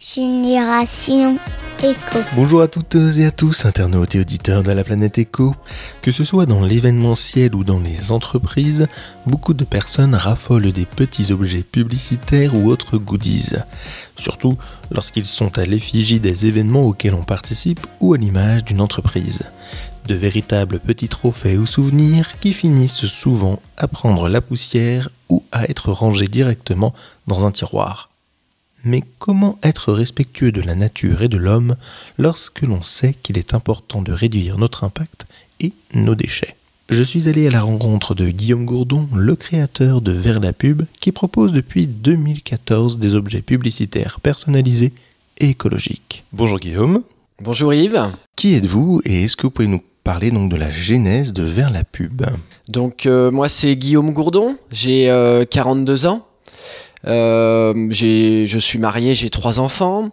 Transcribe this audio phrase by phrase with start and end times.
[0.00, 1.40] Génération
[1.82, 2.20] Éco.
[2.36, 5.56] Bonjour à toutes et à tous, internautes et auditeurs de la planète Éco.
[6.02, 8.86] Que ce soit dans l'événementiel ou dans les entreprises,
[9.26, 13.56] beaucoup de personnes raffolent des petits objets publicitaires ou autres goodies.
[14.16, 14.56] Surtout
[14.92, 19.42] lorsqu'ils sont à l'effigie des événements auxquels on participe ou à l'image d'une entreprise.
[20.06, 25.68] De véritables petits trophées ou souvenirs qui finissent souvent à prendre la poussière ou à
[25.68, 26.94] être rangés directement
[27.26, 28.10] dans un tiroir.
[28.84, 31.76] Mais comment être respectueux de la nature et de l'homme
[32.16, 35.26] lorsque l'on sait qu'il est important de réduire notre impact
[35.60, 36.54] et nos déchets?
[36.88, 40.84] Je suis allé à la rencontre de Guillaume Gourdon, le créateur de Vers la Pub,
[41.00, 44.94] qui propose depuis 2014 des objets publicitaires personnalisés
[45.38, 46.24] et écologiques.
[46.32, 47.02] Bonjour Guillaume.
[47.42, 48.06] Bonjour Yves.
[48.36, 51.70] Qui êtes-vous et est-ce que vous pouvez nous parler donc de la genèse de Vers
[51.70, 52.24] la Pub?
[52.68, 55.12] Donc euh, moi c'est Guillaume Gourdon, j'ai
[55.50, 56.27] 42 ans.
[57.06, 60.10] Euh, je suis marié, j'ai trois enfants.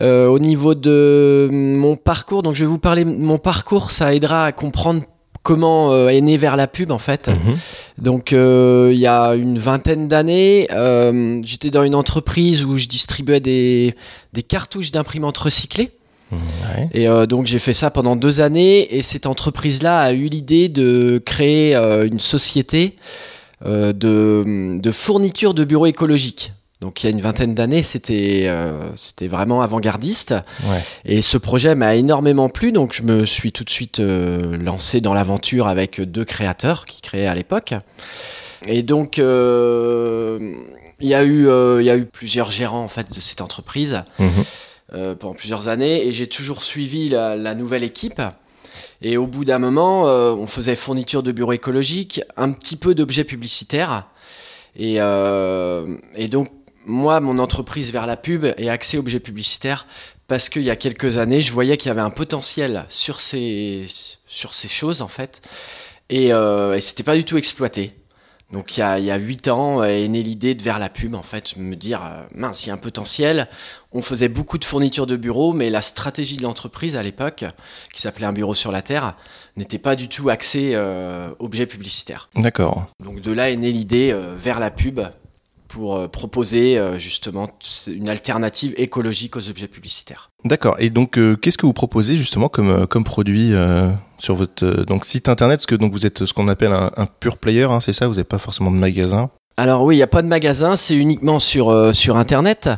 [0.00, 4.14] Euh, au niveau de mon parcours, donc je vais vous parler de mon parcours, ça
[4.14, 5.02] aidera à comprendre
[5.42, 7.28] comment euh, est né vers la pub en fait.
[7.28, 7.56] Mhm.
[7.98, 12.86] Donc euh, il y a une vingtaine d'années, euh, j'étais dans une entreprise où je
[12.86, 13.94] distribuais des,
[14.32, 15.90] des cartouches d'imprimantes recyclées.
[16.30, 20.70] Mhm, et donc j'ai fait ça pendant deux années et cette entreprise-là a eu l'idée
[20.70, 22.96] de créer une société
[23.64, 26.52] de, de fourniture de bureaux écologiques.
[26.82, 30.34] Donc il y a une vingtaine d'années, c'était euh, c'était vraiment avant-gardiste.
[31.04, 35.00] Et ce projet m'a énormément plu, donc je me suis tout de suite euh, lancé
[35.00, 37.74] dans l'aventure avec deux créateurs qui créaient à l'époque.
[38.66, 39.22] Et donc il
[41.00, 41.46] y a eu
[41.78, 45.14] il y a eu plusieurs gérants en fait de cette entreprise mhm.
[45.20, 48.20] pendant plusieurs années, et j'ai toujours suivi la, la nouvelle équipe.
[49.02, 52.94] Et au bout d'un moment, euh, on faisait fourniture de bureaux écologiques, un petit peu
[52.94, 54.06] d'objets publicitaires.
[54.76, 56.48] Et, euh, et, donc,
[56.86, 59.86] moi, mon entreprise vers la pub est axée objets publicitaires
[60.28, 63.84] parce qu'il y a quelques années, je voyais qu'il y avait un potentiel sur ces,
[64.26, 65.42] sur ces choses, en fait.
[66.08, 67.92] Et, euh, et c'était pas du tout exploité.
[68.52, 70.88] Donc il y a, il y a 8 ans est née l'idée de vers la
[70.88, 73.48] pub en fait, me dire euh, mince, il y a un potentiel.
[73.92, 77.44] On faisait beaucoup de fournitures de bureaux, mais la stratégie de l'entreprise à l'époque,
[77.92, 79.16] qui s'appelait un bureau sur la terre,
[79.56, 82.28] n'était pas du tout axée euh, objet publicitaire.
[82.36, 82.86] D'accord.
[83.02, 85.00] Donc de là est née l'idée euh, vers la pub
[85.72, 87.48] pour euh, proposer euh, justement
[87.86, 90.30] une alternative écologique aux objets publicitaires.
[90.44, 90.76] D'accord.
[90.78, 93.52] Et donc, euh, qu'est-ce que vous proposez justement comme, comme produit
[94.22, 97.06] sur votre donc, site internet Parce que donc, vous êtes ce qu'on appelle un, un
[97.06, 100.04] pure player, hein, c'est ça Vous n'avez pas forcément de magasin Alors oui, il n'y
[100.04, 102.70] a pas de magasin, c'est uniquement sur, sur internet.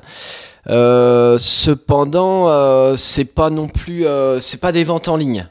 [0.67, 4.07] cependant, c'est pas non plus,
[4.41, 5.47] c'est pas des ventes en ligne.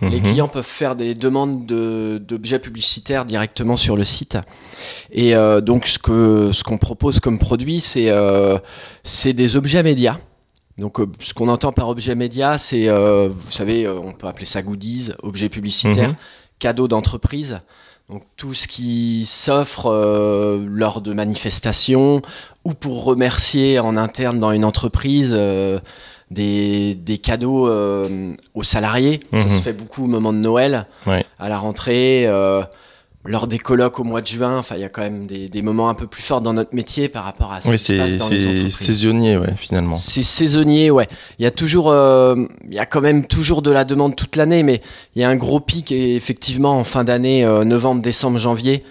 [0.00, 0.22] Les mhm.
[0.22, 4.38] clients peuvent faire des demandes d'objets publicitaires directement sur le site.
[5.10, 8.58] Et euh, donc ce que ce qu'on propose comme produit, c'est euh,
[9.02, 10.18] c'est des objets médias.
[10.78, 14.62] Donc euh, ce qu'on entend par objet média, c'est vous savez, on peut appeler ça
[14.62, 16.16] goodies, objets publicitaires, mhm.
[16.58, 17.60] cadeaux d'entreprise.
[18.08, 19.90] Donc tout ce qui s'offre
[20.66, 22.22] lors de manifestations
[22.64, 25.36] ou pour remercier en interne dans une entreprise
[26.30, 29.20] des, des cadeaux euh, aux salariés.
[29.32, 29.48] Ça mhm.
[29.48, 30.86] se fait beaucoup au moment de Noël,
[31.38, 32.62] à la rentrée, euh,
[33.24, 34.58] lors des colloques au mois de juin.
[34.58, 36.74] Enfin, il y a quand même des, des, moments un peu plus forts dans notre
[36.74, 38.18] métier par rapport à ce oui, c'est
[38.70, 39.96] saisonnier, ouais, finalement.
[39.96, 41.08] C'est saisonnier, ouais.
[41.38, 42.36] Il y a toujours, euh,
[42.68, 44.80] il y a quand même toujours de la demande toute l'année, mais
[45.14, 48.84] il y a un gros pic effectivement en fin d'année, novembre, décembre, janvier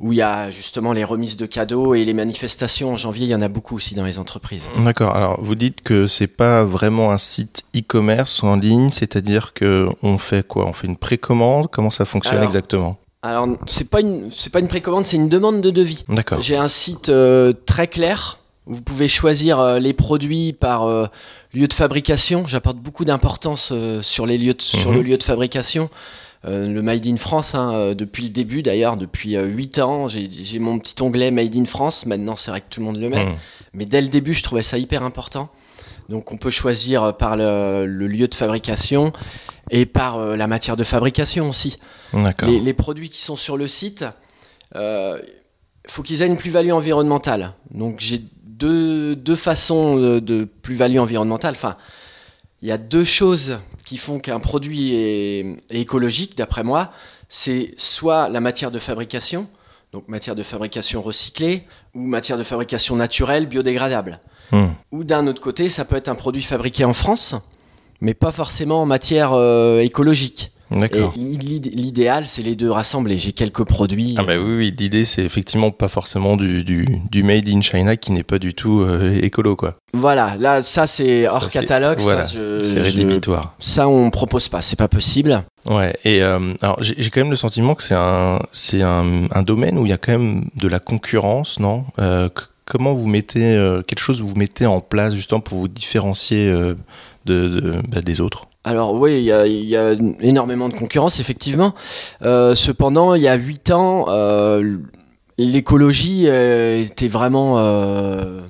[0.00, 3.30] où il y a justement les remises de cadeaux et les manifestations en janvier, il
[3.30, 4.68] y en a beaucoup aussi dans les entreprises.
[4.78, 5.14] D'accord.
[5.16, 10.18] Alors, vous dites que c'est pas vraiment un site e-commerce en ligne, c'est-à-dire que on
[10.18, 10.66] fait quoi?
[10.66, 11.68] On fait une précommande?
[11.70, 12.98] Comment ça fonctionne exactement?
[13.28, 16.04] Alors, c'est pas une c'est pas une précommande, c'est une demande de devis.
[16.08, 16.40] D'accord.
[16.40, 18.38] J'ai un site euh, très clair.
[18.66, 21.06] Vous pouvez choisir euh, les produits par euh,
[21.52, 22.46] lieu de fabrication.
[22.46, 25.06] J'apporte beaucoup d'importance sur les lieux sur le mhm.
[25.06, 25.90] lieu de fabrication.
[26.44, 30.78] Le Made in France, hein, depuis le début d'ailleurs, depuis 8 euh, ans, j'ai mon
[30.78, 32.06] petit onglet Made in France.
[32.06, 33.24] Maintenant, c'est vrai que tout le monde le met.
[33.24, 33.36] Mmh.
[33.74, 35.50] Mais dès le début, je trouvais ça hyper important.
[36.08, 39.12] Donc, on peut choisir par le, lieu de fabrication
[39.70, 41.78] et par la matière de fabrication aussi.
[42.42, 44.06] Les, les, produits qui sont sur le site,
[44.74, 45.20] il
[45.86, 47.52] faut qu'ils aient une plus-value environnementale.
[47.70, 51.54] Donc, j'ai deux, deux façons de, de plus-value environnementale.
[51.54, 51.76] Enfin,
[52.62, 56.92] il y a deux choses qui font qu'un produit est, écologique, d'après moi.
[57.28, 59.48] C'est soit la matière de fabrication,
[59.92, 61.62] donc matière de fabrication recyclée,
[61.94, 64.20] ou matière de fabrication naturelle, biodégradable.
[64.52, 64.68] Hmm.
[64.92, 67.34] Ou d'un autre côté, ça peut être un produit fabriqué en France,
[68.00, 70.52] mais pas forcément en matière euh, écologique.
[70.70, 71.14] D'accord.
[71.16, 73.16] L'idéal, c'est les deux rassemblés.
[73.18, 74.14] J'ai quelques produits.
[74.18, 77.96] Ah bah oui, oui l'idée c'est effectivement pas forcément du, du, du made in China
[77.96, 79.76] qui n'est pas du tout euh, écolo quoi.
[79.94, 82.00] Voilà, là, ça c'est hors Ça, catalogue.
[82.00, 83.54] Voilà, c'est je- rédhibitoire.
[83.58, 85.42] ça, on propose pas, c'est pas possible.
[85.66, 89.42] Ouais, et euh, alors j'ai quand même le sentiment que c'est un, c'est un, un
[89.42, 91.84] domaine où il y a quand même de la concurrence, non?
[91.98, 92.28] Euh,
[92.70, 96.76] Comment vous mettez euh, quelque chose vous mettez en place justement pour vous différencier de,
[97.24, 98.44] de- bah, des autres?
[98.68, 101.74] Alors oui, il y a, il y a énormément de concurrence, effectivement.
[102.20, 104.76] Euh, cependant, il y a 8 ans, euh,
[105.38, 108.42] l'écologie euh, était vraiment euh,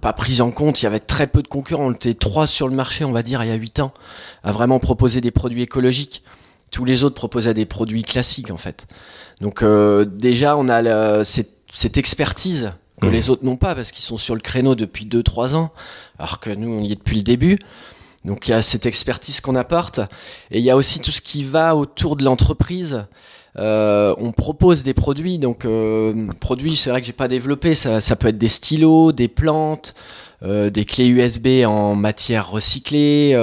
[0.00, 0.80] pas prise en compte.
[0.80, 1.86] Il y avait très peu de concurrents.
[1.86, 3.92] On était trois sur le marché, on va dire, il y a 8 ans,
[4.44, 6.22] à vraiment proposer des produits écologiques.
[6.70, 8.86] Tous les autres proposaient des produits classiques, en fait.
[9.40, 9.64] Donc
[10.06, 13.12] déjà, on a cette, cette expertise que Mhm.
[13.12, 15.72] les autres n'ont pas, parce qu'ils sont sur le créneau depuis 2-3 ans,
[16.20, 17.58] alors que nous, on y est depuis le début.
[18.24, 19.98] Donc il y a cette expertise qu'on apporte
[20.50, 23.06] et il y a aussi tout ce qui va autour de l'entreprise.
[23.58, 27.74] Euh, on propose des produits, donc euh, produits, c'est vrai que j'ai pas développé.
[27.74, 29.94] Ça, ça peut être des stylos, des plantes,
[30.42, 33.36] euh, des clés USB en matière recyclée,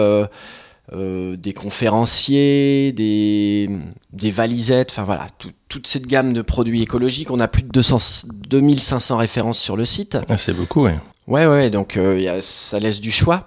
[0.92, 3.70] des conférenciers, des,
[4.12, 4.90] des valisettes.
[4.92, 7.30] Enfin voilà, tout- toute cette gamme de produits écologiques.
[7.30, 10.18] On a plus de 200, 2500 références sur le site.
[10.30, 10.96] Ah, C'est beaucoup, ouais.
[11.28, 13.46] Ouais, ouais, donc il y a- ça laisse du choix.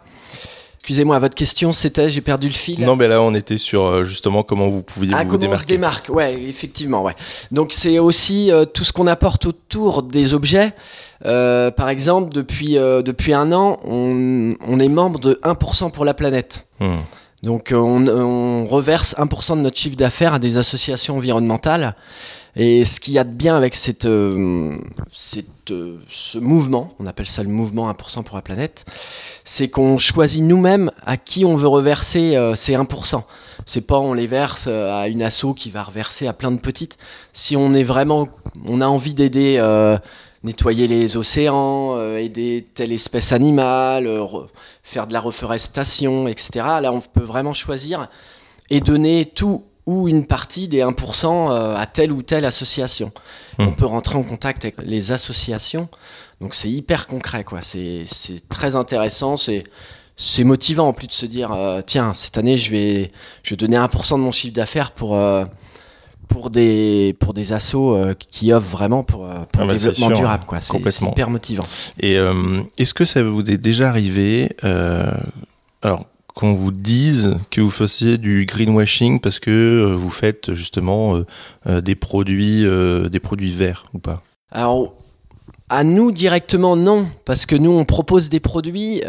[0.82, 2.84] Excusez-moi, votre question c'était, j'ai perdu le fil.
[2.84, 5.58] Non, mais là on était sur euh, justement comment vous pouviez Ah, vous comment on
[5.58, 5.74] se démarquer.
[5.74, 7.14] démarque Ouais, effectivement, ouais.
[7.52, 10.72] Donc c'est aussi euh, tout ce qu'on apporte autour des objets.
[11.24, 16.04] Euh, par exemple, depuis, euh, depuis un an, on, on est membre de 1% pour
[16.04, 16.66] la planète.
[16.80, 16.96] Hmm.
[17.44, 21.94] Donc on, on reverse 1% de notre chiffre d'affaires à des associations environnementales.
[22.54, 24.76] Et ce qu'il y a de bien avec cette, euh,
[25.70, 28.84] euh, ce mouvement, on appelle ça le mouvement 1% pour la planète,
[29.42, 33.22] c'est qu'on choisit nous-mêmes à qui on veut reverser euh, ces 1%.
[33.64, 36.98] C'est pas on les verse à une asso qui va reverser à plein de petites.
[37.32, 38.28] Si on est vraiment,
[38.66, 39.62] on a envie d'aider,
[40.42, 44.48] nettoyer les océans, aider telle espèce animale, re-
[44.82, 46.50] faire de la reforestation, etc.
[46.82, 48.08] Là, on peut vraiment choisir
[48.68, 53.12] et donner tout ou une partie des 1% euh, à telle ou telle association.
[53.58, 53.68] Hmm.
[53.68, 55.88] On peut rentrer en contact avec les associations.
[56.40, 57.60] Donc c'est hyper concret, quoi.
[57.62, 58.04] C'est
[58.48, 59.36] très intéressant.
[59.36, 59.64] C'est
[60.16, 63.10] c'est motivant en plus de se dire euh, tiens cette année je vais
[63.42, 65.44] je vais donner 1% de mon chiffre d'affaires pour euh,
[66.28, 70.08] pour des pour des assos euh, qui offrent vraiment pour, pour Ah bah, le développement
[70.08, 70.60] sûr, durable quoi.
[70.60, 71.64] C'est hyper motivant.
[71.98, 72.16] Et
[72.78, 74.50] est-ce que ça vous est déjà arrivé,
[75.82, 81.16] alors qu'on vous dise que vous faisiez du greenwashing parce que euh, vous faites justement
[81.16, 81.26] euh,
[81.66, 82.64] euh, des produits,
[83.10, 84.22] des produits verts ou pas?
[84.50, 84.94] Alors,
[85.68, 89.02] à nous directement, non, parce que nous, on propose des produits,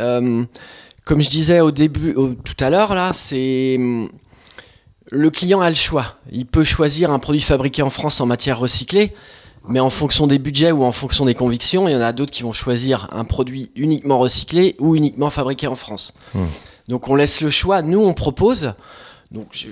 [1.05, 3.75] comme je disais au début, au- tout à l'heure, là, c'est.
[3.77, 4.09] hum,
[5.11, 6.15] Le client a le choix.
[6.31, 9.11] Il peut choisir un produit fabriqué en France en matière recyclée,
[9.67, 12.31] mais en fonction des budgets ou en fonction des convictions, il y en a d'autres
[12.31, 16.13] qui vont choisir un produit uniquement recyclé ou uniquement fabriqué en France.
[16.33, 16.45] Hmm.
[16.87, 17.81] Donc on laisse le choix.
[17.81, 18.73] Nous, on propose.
[19.31, 19.69] Donc je-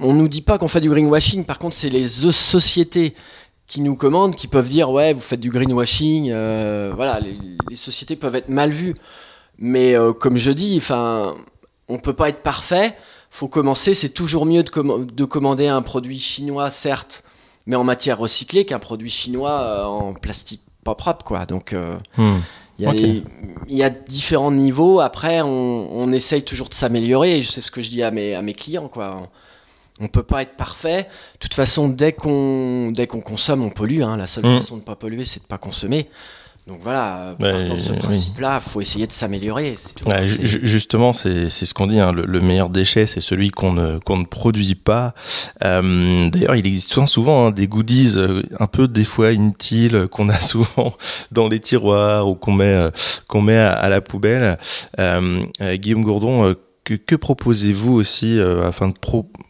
[0.00, 1.44] on nous dit pas qu'on fait du greenwashing.
[1.44, 3.14] Par contre, c'est les sociétés
[3.66, 6.30] qui nous commandent qui peuvent dire ouais, vous faites du greenwashing.
[6.32, 8.94] euh, voilà, les, sociétés peuvent être mal vues.
[9.58, 11.34] Mais euh, comme je dis, enfin,
[11.88, 12.96] on peut pas être parfait.
[13.30, 13.94] Faut commencer.
[13.94, 17.22] C'est toujours mieux de, comm- de commander un produit chinois, certes,
[17.66, 21.46] mais en matière recyclée qu'un produit chinois euh, en plastique pas propre, quoi.
[21.46, 21.74] Donc
[22.16, 22.38] Hmm.
[22.82, 22.96] Il y, a Ok.
[22.96, 23.22] des-
[23.68, 25.00] il y a différents niveaux.
[25.00, 27.42] Après, on, on essaye toujours de s'améliorer.
[27.42, 28.88] C'est ce que je dis à mes, à mes clients.
[28.88, 29.28] Quoi.
[30.00, 31.02] On, on peut pas être parfait.
[31.34, 34.02] De toute façon, dès qu'on dès qu'on consomme, on pollue.
[34.02, 34.16] hein.
[34.16, 34.56] La seule Mm.
[34.60, 36.08] façon de pas polluer, c'est de pas consommer.
[36.68, 37.98] Donc voilà, Ouais, partant de ce oui.
[37.98, 39.74] principe-là, faut essayer de s'améliorer.
[40.06, 41.98] Ouais, justement, c'est c'est ce qu'on dit.
[41.98, 45.12] hein, le, le meilleur déchet, c'est celui qu'on ne qu'on ne produit pas.
[45.64, 49.96] Euh, D'ailleurs, il existe souvent, souvent hein, des goodies euh, un peu des fois inutiles
[49.96, 50.94] euh, qu'on a souvent
[51.32, 52.90] dans les tiroirs ou qu'on met euh,
[53.26, 54.56] qu'on met à, à la poubelle.
[55.00, 55.40] Euh,
[55.74, 56.54] Guillaume Gourdon.
[56.84, 58.94] Que, proposez-vous aussi euh, afin de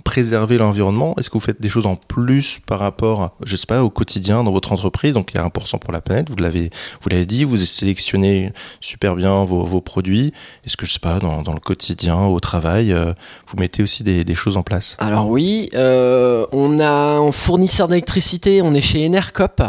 [0.05, 1.15] préserver l'environnement?
[1.19, 4.45] Est-ce que vous faites des choses en plus par rapport, je sais pas, au quotidien
[4.45, 5.15] dans votre entreprise?
[5.15, 6.71] Donc il y a 1% pour la planète, vous l'avez,
[7.01, 10.33] vous l'avez dit, vous sélectionnez super bien vos, vos produits.
[10.67, 13.15] Est-ce que je sais pas, dans, dans le quotidien, au travail, euh,
[13.47, 14.97] vous mettez aussi des, des choses en place?
[14.99, 19.63] Alors oui, euh, on a un fournisseur d'électricité, on est chez Enercop.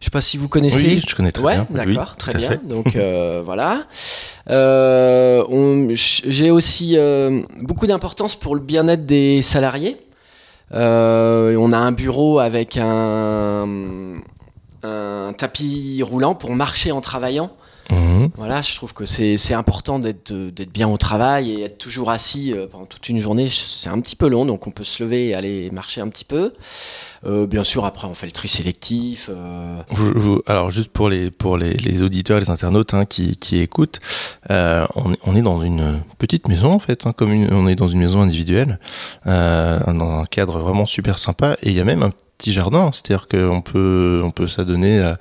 [0.00, 0.86] Je sais pas si vous connaissez.
[0.86, 1.66] Oui, je connais très ouais, bien.
[1.70, 2.48] Oui, d'accord, très bien.
[2.48, 2.66] fait.
[2.66, 3.84] Donc euh, voilà.
[4.48, 9.98] Euh, J'ai aussi euh, beaucoup d'importance pour le bien-être des salariés.
[10.72, 14.22] On a un bureau avec un,
[14.84, 17.50] un tapis roulant pour marcher en travaillant.
[17.90, 18.30] Mhm.
[18.36, 20.32] Voilà, je trouve que c'est important d'être
[20.72, 23.48] bien au travail et être toujours assis pendant toute une journée.
[23.48, 26.24] C'est un petit peu long, donc on peut se lever et aller marcher un petit
[26.24, 26.54] peu.
[27.26, 29.28] Euh, bien sûr, après, on fait le tri sélectif.
[29.30, 29.82] Euh.
[30.46, 33.98] alors, juste pour les pour les, auditeurs les internautes hein, qui, écoutent,
[34.48, 38.00] on, on, est dans une petite maison en fait, hein, comme on est dans une
[38.00, 38.78] maison individuelle,
[39.26, 41.56] dans un cadre vraiment super sympa.
[41.62, 45.18] Et il y a même un petit jardin, c'est-à-dire qu'on peut on peut s'adonner à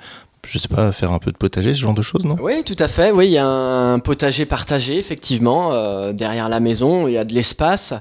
[0.48, 2.38] je sais pas, faire un peu de potager, ce genre de choses, non?
[2.42, 3.12] Oui, tout à fait.
[3.12, 7.08] Oui, il y a un potager partagé, effectivement, euh, derrière la maison.
[7.08, 7.94] Il y a de l'espace.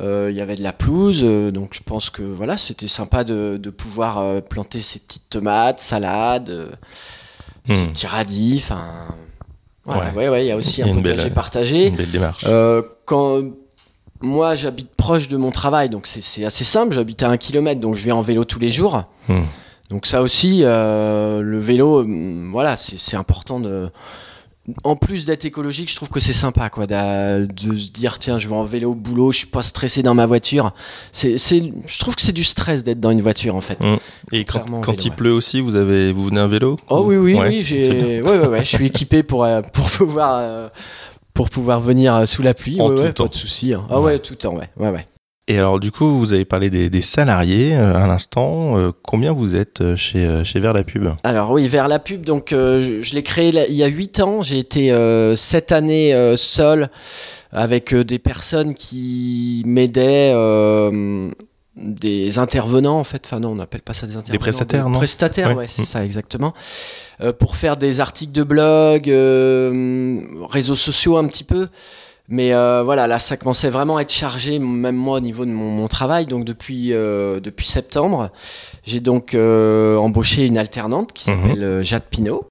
[0.00, 3.24] Euh, il y avait de la pelouse, euh, donc je pense que voilà, c'était sympa
[3.24, 6.70] de, pouvoir planter ces petites tomates, salades,
[7.66, 7.88] ces hmm.
[7.88, 8.62] petits radis.
[8.62, 9.14] Enfin,
[9.86, 10.28] ouais.
[10.28, 11.86] ouais, il y a aussi un potager partagé.
[11.88, 12.46] Une belle démarche.
[13.04, 13.42] quand
[14.20, 16.94] moi, j'habite proche de mon travail, donc c'est assez simple.
[16.94, 19.04] J'habite à un kilomètre, donc je vais en vélo tous les jours.
[19.28, 19.42] Hmm.
[19.90, 23.90] Donc ça aussi, euh, le vélo, euh, voilà, c'est important de.
[24.84, 28.48] En plus d'être écologique, je trouve que c'est sympa, quoi, de, se dire tiens, je
[28.48, 30.72] vais en vélo au boulot, je suis pas stressé dans ma voiture.
[31.12, 33.80] C'est, je trouve que c'est du stress d'être dans une voiture, en fait.
[33.80, 33.96] Mmh.
[34.32, 37.38] Et quand, quand il pleut aussi, vous avez, vous venez en vélo Oh oui, oui,
[37.40, 40.70] oui, j'ai, ouais, ouais, ouais, je suis équipé pour euh, pour pouvoir
[41.34, 42.80] pour pouvoir venir sous la pluie.
[42.80, 43.72] En tout pas de souci.
[43.72, 43.86] Hein.
[43.90, 45.06] Ah ouais, tout le temps, ouais, ouais, ouais.
[45.50, 48.78] Et alors du coup, vous avez parlé des, salariés euh, à l'instant.
[48.78, 52.22] Euh, combien vous êtes euh, chez, chez Vers la Pub Alors oui, Vers la Pub,
[52.22, 54.42] donc je, l'ai créé il y a 8 ans.
[54.42, 54.94] J'ai été
[55.36, 56.90] cette année seul
[57.50, 60.34] avec des personnes qui m'aidaient
[61.76, 64.32] des intervenants en fait, enfin non on n'appelle pas ça des intervenants.
[64.32, 66.52] Des prestataires, non Prestataires, ouais, c'est ça exactement.
[67.38, 69.06] pour faire des articles de blog,
[70.50, 71.68] réseaux sociaux un petit peu.
[72.30, 75.50] Mais euh, voilà, là, ça commençait vraiment à être chargé, même moi, au niveau de
[75.50, 76.26] mon, travail.
[76.26, 78.30] Donc, depuis, euh, depuis septembre,
[78.84, 81.36] j'ai donc euh, embauché une alternante qui mhm.
[81.36, 82.46] s'appelle Jade Pinault,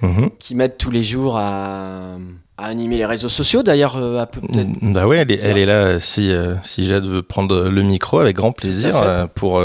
[0.00, 0.30] mhm.
[0.38, 2.16] qui m'aide tous les jours à,
[2.56, 3.62] à, animer les réseaux sociaux.
[3.62, 4.82] D'ailleurs, à peu peut-être.
[4.82, 6.00] Mm, bah ouais, elle est, elle est là.
[6.00, 6.32] Si,
[6.62, 9.62] si Jade veut prendre le micro, avec grand plaisir, pour,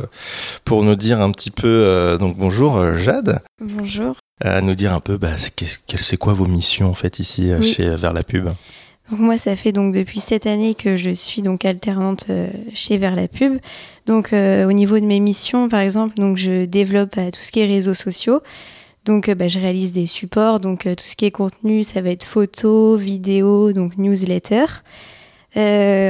[0.66, 2.18] pour nous dire un petit peu.
[2.20, 3.40] donc, bonjour, Jade.
[3.62, 4.18] Bonjour.
[4.44, 8.12] À nous dire un peu, bah, c'est quoi vos missions, en fait, ici, chez Vers
[8.12, 8.50] la Pub?
[9.10, 13.16] Moi, ça fait donc depuis cette année que je suis donc alternante euh, chez Vers
[13.16, 13.60] la Pub.
[14.06, 17.52] Donc euh, au niveau de mes missions, par exemple, donc je développe euh, tout ce
[17.52, 18.42] qui est réseaux sociaux.
[19.06, 22.24] Donc bah, je réalise des supports, donc tout ce qui est contenu, ça va être
[22.24, 24.66] photos, vidéos, donc newsletter.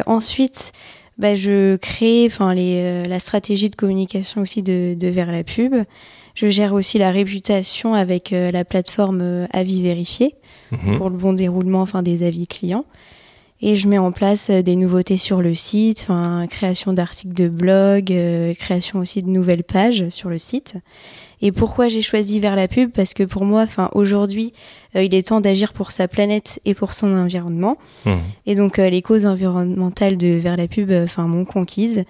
[0.05, 0.73] ensuite,
[1.17, 5.73] bah, je crée, enfin la stratégie de communication aussi de, de Vers la Pub.
[6.35, 10.35] Je gère aussi la réputation avec la plateforme Avis Vérifié.
[10.73, 10.97] Mhm.
[10.97, 12.85] pour le bon déroulement enfin, des avis clients.
[13.61, 16.07] Et je mets en place euh, des nouveautés sur le site,
[16.49, 20.75] création d'articles de blog, euh, création aussi de nouvelles pages sur le site.
[21.41, 22.91] Et pourquoi j'ai choisi vers la pub?
[22.91, 24.53] Parce que pour moi, aujourd'hui,
[24.95, 27.77] euh, il est temps d'agir pour sa planète et pour son environnement.
[28.05, 28.19] Mhm.
[28.45, 32.03] Et donc, les causes environnementales de vers la pub, enfin, m'ont conquise.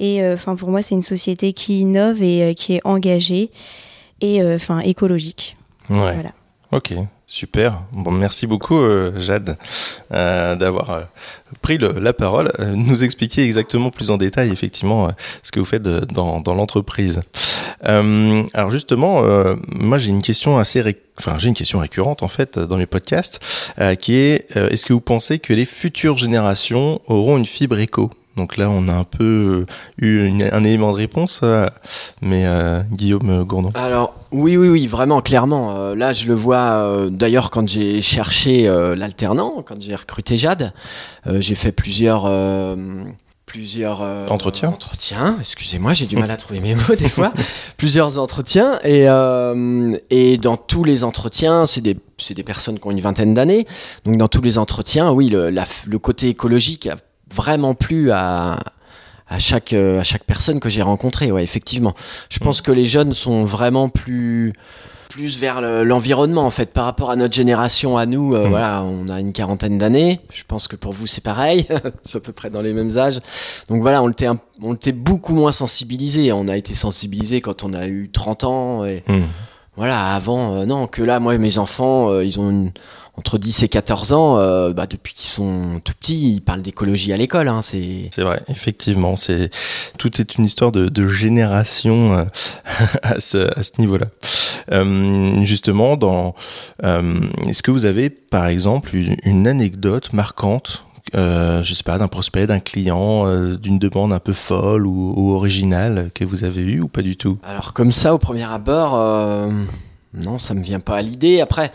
[0.00, 3.50] Et enfin, pour moi, c'est une société qui innove et qui est engagée
[4.20, 5.56] et enfin écologique.
[5.88, 6.32] Voilà.
[6.72, 6.94] Ok,
[7.32, 7.84] Super.
[7.92, 9.56] Bon, merci beaucoup, euh, Jade,
[10.12, 11.02] euh, d'avoir euh,
[11.62, 15.12] pris la parole, nous expliquer exactement plus en détail, effectivement,
[15.44, 17.20] ce que vous faites dans, dans l'entreprise.
[17.82, 19.22] alors justement,
[19.68, 20.82] moi j'ai une question assez,
[21.18, 23.40] enfin j'ai une question récurrente en fait dans mes podcasts,
[24.00, 28.10] qui est est-ce que vous pensez que les futures générations auront une fibre éco?
[28.36, 29.66] Donc là, on a un peu
[30.00, 31.66] euh, eu un élément de réponse, euh,
[32.22, 33.70] mais euh, Guillaume Gourdon.
[33.74, 35.94] Alors oui, oui, oui, vraiment, clairement.
[35.94, 37.08] là, je le vois.
[37.10, 40.72] D'ailleurs, quand j'ai cherché l'alternant, quand j'ai recruté Jade,
[41.26, 42.30] j'ai fait plusieurs
[43.44, 44.68] plusieurs entretiens.
[44.68, 47.32] Entretiens, excusez-moi, j'ai du mal à trouver mes mots des fois.
[47.76, 49.06] plusieurs entretiens et
[50.10, 53.66] et dans tous les entretiens, c'est des c'est des personnes qui ont une vingtaine d'années.
[54.04, 56.94] Donc dans tous les entretiens, oui, le, le côté écologique a
[57.34, 58.58] vraiment plu à,
[59.28, 61.32] à chaque, à chaque personne que j'ai rencontrée.
[61.32, 61.94] Ouais, effectivement.
[62.30, 62.44] Je mm.
[62.44, 64.52] pense que les jeunes sont vraiment plus
[65.10, 68.48] plus vers l'environnement en fait par rapport à notre génération à nous euh, mm.
[68.48, 71.66] voilà on a une quarantaine d'années je pense que pour vous c'est pareil
[72.04, 73.18] c'est à peu près dans les mêmes âges
[73.68, 74.28] donc voilà on était
[74.62, 78.84] on était beaucoup moins sensibilisés on a été sensibilisés quand on a eu 30 ans
[78.84, 79.22] et mm.
[79.76, 82.72] Voilà avant euh, non que là moi mes enfants euh, ils ont une
[83.16, 87.12] entre 10 et 14 ans, euh, bah, depuis qu'ils sont tout petits, ils parlent d'écologie
[87.12, 87.48] à l'école.
[87.48, 89.16] Hein, c'est vrai, effectivement.
[89.16, 89.50] C'est
[89.98, 92.26] tout est une histoire de, de génération
[93.02, 94.06] à ce, à ce niveau-là.
[95.44, 96.34] Justement, dans
[96.82, 102.46] est-ce que vous avez, par exemple, une, anecdote marquante euh, je sais pas, d'un prospect,
[102.46, 103.26] d'un client,
[103.56, 107.16] d'une demande un peu folle ou, ou, originale que vous avez eu ou pas du
[107.16, 107.38] tout?
[107.42, 108.92] Alors comme ça, au premier abord,
[110.14, 111.40] non, ça me vient pas à l'idée.
[111.40, 111.72] Après,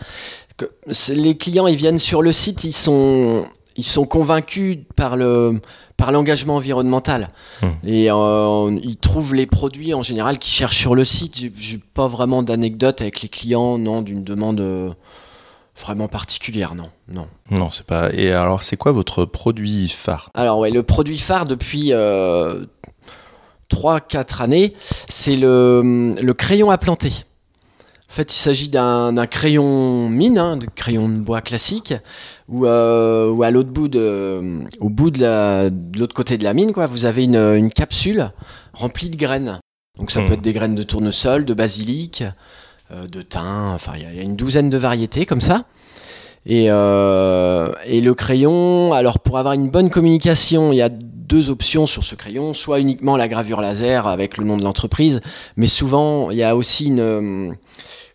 [0.56, 0.66] que
[1.12, 5.60] les clients ils viennent sur le site, ils sont ils sont convaincus par le
[5.96, 7.28] par l'engagement environnemental
[7.62, 7.68] hmm.
[7.84, 11.36] et euh, ils trouvent les produits en général qu'ils cherchent sur le site.
[11.56, 14.90] J'ai pas vraiment d'anecdote avec les clients, non, d'une demande euh,
[15.78, 17.26] vraiment particulière, non, non.
[17.50, 18.12] Non, c'est pas.
[18.12, 20.30] Et alors, c'est quoi votre produit phare?
[20.34, 22.64] Alors ouais, le produit phare depuis euh,
[23.70, 24.74] 3-4 années,
[25.08, 27.12] c'est le, le crayon à planter.
[28.08, 31.92] En fait, il s'agit d'un crayon mine, un hein, de crayon de bois classique,
[32.48, 36.86] ou euh, à l'autre bout de, au bout de l'autre côté de la mine, quoi,
[36.86, 38.30] vous avez une, une capsule
[38.72, 39.60] remplie de graines.
[39.98, 40.26] Donc ça hmm.
[40.26, 42.22] peut être des graines de tournesol, de basilic,
[42.90, 45.64] de thym, enfin il y, a une douzaine de variétés comme ça.
[46.48, 51.50] Et, euh, et le crayon, alors pour avoir une bonne communication, il y a deux
[51.50, 55.20] options sur ce crayon, soit uniquement la gravure laser avec le nom de l'entreprise,
[55.56, 57.56] mais souvent il y a aussi une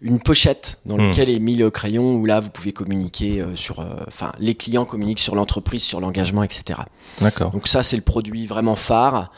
[0.01, 1.07] une pochette dans hmm.
[1.09, 4.55] laquelle est mis le crayon où là vous pouvez communiquer euh, sur, euh, enfin les
[4.55, 6.79] clients communiquent sur l'entreprise, sur l'engagement, etc.
[7.19, 7.51] D'accord.
[7.51, 9.31] Donc ça c'est le produit vraiment phare.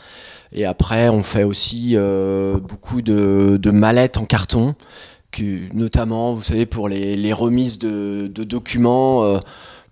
[0.52, 4.74] Et après on fait aussi euh, beaucoup de, de, mallettes en carton,
[5.34, 9.38] que, notamment vous savez pour les, les remises de, de documents.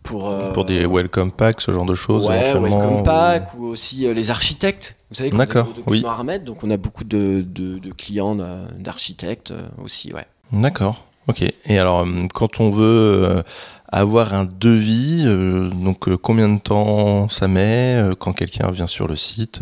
[0.02, 4.30] pour, pour des welcome packs, ce genre de choses ouais, welcome pack ou aussi les
[4.30, 4.96] architectes.
[5.10, 6.04] Vous savez qu'on a des documents oui.
[6.04, 8.36] à remettre, donc on a beaucoup de, de, de clients
[8.78, 10.26] d'architectes aussi, ouais.
[10.52, 11.04] D'accord.
[11.28, 11.42] Ok.
[11.66, 13.42] Et alors, euh, quand on veut euh,
[13.88, 19.16] avoir un devis, euh, donc combien de temps ça met quand quelqu'un vient sur le
[19.16, 19.60] site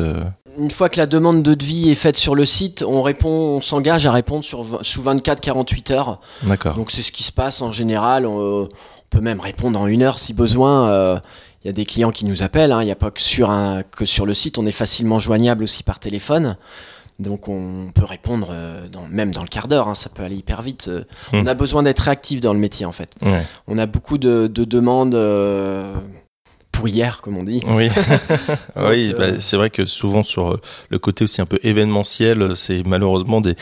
[0.59, 3.61] Une fois que la demande de devis est faite sur le site, on répond, on
[3.61, 6.21] s'engage à répondre sur, sous 24-48 heures.
[6.43, 6.75] D'accord.
[6.75, 8.27] Donc c'est ce qui se passe en général.
[8.27, 8.69] On,
[9.11, 11.21] peut même répondre en une heure si besoin.
[11.65, 12.73] Il y a des clients qui nous appellent.
[12.73, 12.83] Hein.
[12.83, 14.59] Il n'y a pas que sur, un, que sur le site.
[14.59, 16.57] On est facilement joignable aussi par téléphone.
[17.21, 20.37] Donc on peut répondre euh, dans, même dans le quart d'heure, hein, ça peut aller
[20.37, 20.89] hyper vite.
[20.89, 21.05] Euh.
[21.35, 21.49] On hmm.
[21.49, 23.11] a besoin d'être réactif dans le métier en fait.
[23.69, 25.15] On a beaucoup de, demandes
[26.85, 27.63] euh, comme on dit.
[27.67, 27.89] Oui,
[28.77, 30.61] oui bah, c'est vrai que souvent sur
[30.91, 33.57] le côté aussi un peu événementiel, c'est malheureusement des,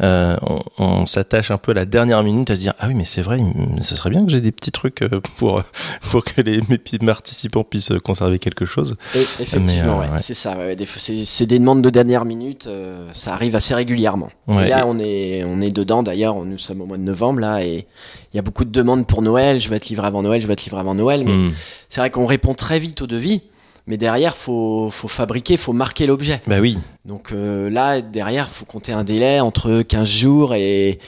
[0.00, 3.22] on, s'attache un peu à la dernière minute à se dire ah oui mais c'est
[3.22, 3.40] vrai,
[3.82, 5.04] ça serait bien que j'ai des petits trucs
[5.36, 5.62] pour
[6.10, 8.96] pour que les mes participants puissent conserver quelque chose.
[9.14, 10.56] effectivement, c'est ça.
[10.86, 12.68] c'est des demandes de dernière minute,
[13.12, 14.30] ça arrive assez régulièrement.
[14.48, 16.02] et là, on est on est dedans.
[16.02, 17.86] D'ailleurs, nous sommes au mois de novembre là et
[18.34, 19.60] il y a beaucoup de demandes pour Noël.
[19.60, 21.22] Je vais être livré avant Noël, je vais être livré avant Noël.
[21.24, 21.52] Mais hmm.
[21.88, 23.42] c'est vrai qu'on répond très vite au devis.
[23.86, 26.40] Mais derrière, faut faut fabriquer, faut marquer l'objet.
[26.46, 26.78] Bah oui.
[27.04, 30.98] Donc euh, là, derrière, faut compter un délai entre 15 jours et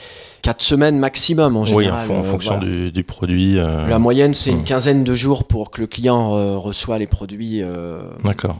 [0.43, 2.05] 4 semaines maximum en général.
[2.07, 3.57] Oui, en, euh, fonction du, du, produit.
[3.57, 3.87] Euh.
[3.87, 4.65] La moyenne, c'est une hmm.
[4.65, 7.61] quinzaine de jours pour que le client reçoive les produits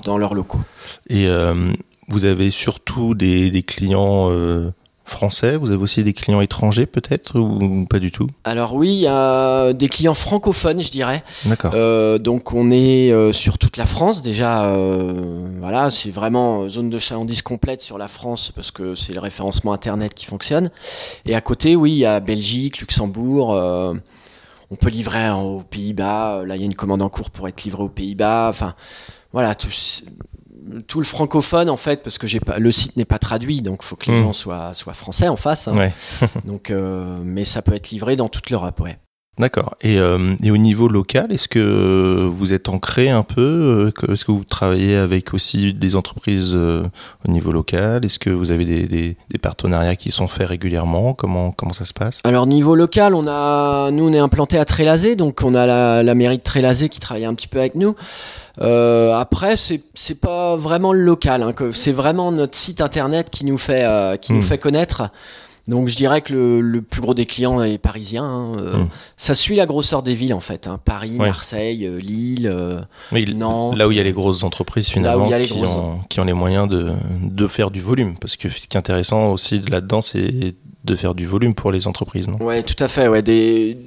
[0.04, 0.62] dans leurs locaux.
[1.10, 1.30] Et
[2.10, 4.30] vous avez surtout des, des clients
[5.10, 8.28] français Vous avez aussi des clients étrangers peut-être ou pas du tout?
[8.44, 11.24] Alors oui, il y a des clients francophones, je dirais.
[11.46, 11.72] D'accord.
[11.74, 14.66] Euh, donc on est euh, sur toute la France déjà.
[14.66, 19.20] Euh, voilà, c'est vraiment zone de chalandise complète sur la France parce que c'est le
[19.20, 20.72] référencement internet qui fonctionne.
[21.26, 23.50] Et à côté, oui, il y a Belgique, Luxembourg.
[24.70, 26.44] on peut livrer aux Pays-Bas.
[26.46, 28.48] Là, il y a une commande en cours pour être livré aux Pays-Bas.
[28.50, 28.76] Enfin,
[29.32, 29.70] voilà, tout,
[30.88, 33.80] tout le francophone en fait parce que j'ai pas le site n'est pas traduit donc
[33.82, 34.24] il faut que les hmm.
[34.24, 35.90] gens soient soient français en face hein.
[36.46, 38.98] donc euh, mais ça peut être livré dans toute l'Europe ouais
[39.40, 39.76] D'accord.
[39.82, 44.26] Et, euh, et, au niveau local, est-ce que vous êtes ancré un peu euh, Est-ce
[44.26, 48.04] que vous travaillez avec aussi des entreprises au niveau local?
[48.04, 51.14] Est-ce que vous avez des, des, des, partenariats qui sont faits régulièrement?
[51.14, 52.20] Comment comment ça se passe?
[52.24, 56.02] Alors niveau local, on a nous on est implanté à Trélazé, donc on a la,
[56.02, 57.96] la mairie de Trélazé qui travaille un petit peu avec nous.
[58.62, 61.44] Euh, après, c'est pas vraiment le local.
[61.44, 64.44] Hein, c'est vraiment notre site internet qui nous fait euh, qui nous hmm.
[64.44, 65.10] fait connaître.
[65.68, 68.24] Donc je dirais que le, le, plus gros des clients est parisien.
[68.24, 68.88] Hein, euh, hmm.
[69.18, 70.66] Ça suit la grosseur des villes en fait.
[70.66, 73.76] Hein, Paris, Marseille, euh, Lille, oui, Nantes.
[73.76, 76.70] Là où il y a les grosses entreprises finalement qui, ont, qui, ont, les moyens
[76.70, 78.16] de, de faire du volume.
[78.18, 81.86] Parce que ce qui est intéressant aussi là-dedans, c'est de faire du volume pour les
[81.86, 82.28] entreprises.
[82.40, 83.10] Ouais, tout à fait.
[83.10, 83.78] Ouais, des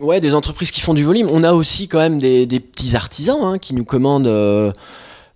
[0.00, 1.28] ouais, des entreprises qui font du volume.
[1.30, 4.72] On a aussi quand même des, petits artisans hein, qui nous commandent, euh,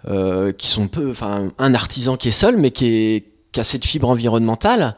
[0.08, 3.64] euh, qui sont peu, enfin, un artisan qui est seul, mais qui, est, qui a
[3.64, 4.96] cette fibre environnementale.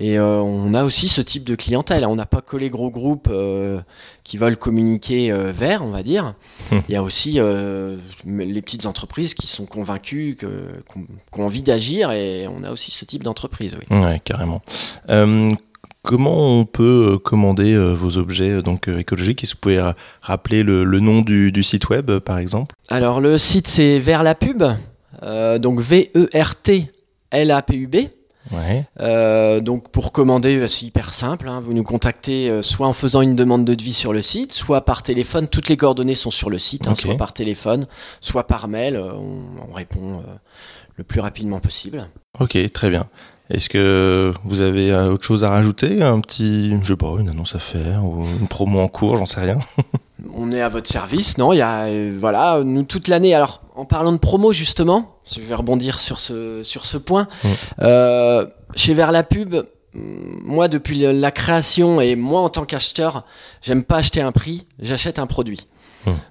[0.00, 2.06] Et euh, on a aussi ce type de clientèle.
[2.06, 3.32] On n'a pas que les gros groupes
[4.22, 6.34] qui veulent communiquer vert, on va dire.
[6.70, 6.82] Hum.
[6.88, 7.40] Il y a aussi
[8.24, 12.92] les petites entreprises qui sont convaincues, que, qui ont envie d'agir, et on a aussi
[12.92, 13.76] ce type d'entreprise.
[13.76, 13.98] Oui.
[13.98, 14.62] Ouais, carrément.
[16.08, 19.44] Comment on peut euh, commander euh, vos objets euh, donc écologiques?
[19.44, 19.92] Est-ce que vous pouvez
[20.22, 22.74] rappeler le, nom du, site web, par exemple?
[22.88, 24.64] Alors, le site, c'est Vers la pub,
[25.22, 27.96] donc V-E-R-T-L-A-P-U-B.
[29.00, 31.46] Euh, donc pour commander, c'est hyper simple.
[31.46, 31.60] Hein.
[31.60, 35.02] vous nous contactez soit en faisant une demande de devis sur le site, soit par
[35.02, 35.46] téléphone.
[35.46, 37.84] Toutes les coordonnées sont sur le site, hein, soit par téléphone,
[38.22, 38.96] soit par mail.
[38.96, 40.22] On, on répond
[40.96, 42.08] le plus rapidement possible.
[42.40, 43.10] Ok, très bien.
[43.50, 46.02] Est-ce que vous avez euh, autre chose à rajouter?
[46.02, 49.24] Un petit, je sais pas, une annonce à faire ou une promo en cours, j'en
[49.24, 49.58] sais rien.
[50.34, 51.54] On est à votre service, non?
[51.54, 53.34] Il y a, euh, voilà, nous toute l'année.
[53.34, 57.26] Alors, en parlant de promo justement, je vais rebondir sur ce sur ce point.
[57.80, 59.56] Euh, chez Vers la pub,
[59.94, 63.24] moi depuis la création et moi en tant qu'acheteur,
[63.62, 65.66] j'aime pas acheter un prix, j'achète un produit.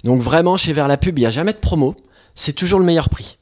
[0.04, 1.96] Donc vraiment chez Vers la pub, il n'y a jamais de promo,
[2.36, 3.38] c'est toujours le meilleur prix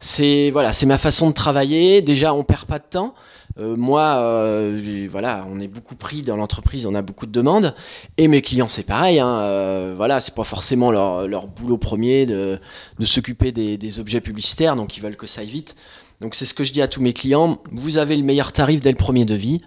[0.00, 2.02] c'est voilà, c'est ma façon de travailler.
[2.02, 3.14] Déjà, on perd pas de temps.
[3.58, 7.74] Euh, moi, euh, voilà, on est beaucoup pris dans l'entreprise, on a beaucoup de demandes,
[8.18, 9.18] et mes clients, c'est pareil.
[9.18, 12.58] Hein, euh, voilà, c'est pas forcément leur, leur, boulot premier de,
[12.98, 15.74] de s'occuper des, des, objets publicitaires, donc ils veulent que ça aille vite.
[16.20, 17.58] Donc c'est ce que je dis à tous mes clients.
[17.72, 19.60] Vous avez le meilleur tarif dès le premier devis.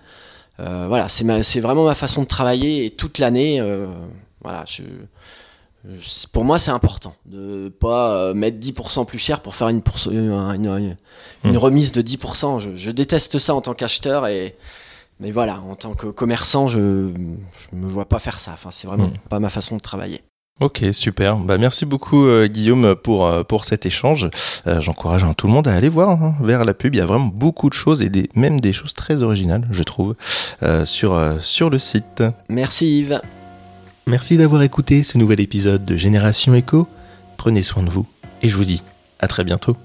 [0.58, 3.62] voilà, c'est vraiment ma façon de travailler et toute l'année,
[4.42, 4.84] voilà, je
[6.34, 10.98] pour moi, c'est important de pas euh, mettre 10% plus cher pour faire une, une,
[11.44, 11.58] hmm.
[11.58, 12.76] remise de 10%.
[12.76, 14.56] Je, déteste ça en tant qu'acheteur et
[15.22, 17.38] mais voilà, en tant que commerçant, je ne
[17.74, 18.52] me vois pas faire ça.
[18.54, 19.30] Enfin, c'est vraiment hmm.
[19.30, 20.22] pas ma façon de travailler.
[20.62, 21.38] Ok, super.
[21.38, 24.30] Bah, merci beaucoup euh, Guillaume pour, euh, pour cet échange.
[24.66, 26.94] J'encourage hein, tout le monde à aller voir hein, vers la pub.
[26.94, 29.84] Il y a vraiment beaucoup de choses et des, même des choses très originales, je
[29.84, 30.16] trouve,
[30.84, 32.24] sur, sur le site.
[32.50, 33.22] Merci Yves.
[34.10, 36.88] Merci d'avoir écouté ce nouvel épisode de Génération Echo.
[37.38, 38.08] Prenez soin de vous
[38.42, 38.82] et je vous dis
[39.20, 39.78] à très bientôt.